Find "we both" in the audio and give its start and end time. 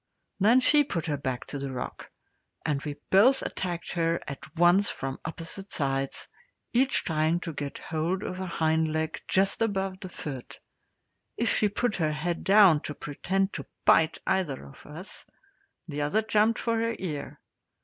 2.81-3.43